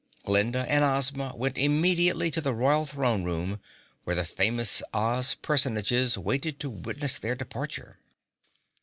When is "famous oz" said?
4.25-5.35